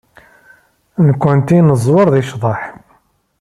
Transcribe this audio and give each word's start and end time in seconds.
Nekkenti 1.07 1.57
neẓwer 1.67 2.07
deg 2.13 2.25
ccḍeḥ. 2.25 2.61